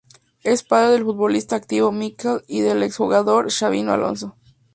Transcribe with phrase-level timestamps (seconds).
[0.41, 4.35] Es padre del futbolista activo Mikel y del ex-jugador Xabi Alonso.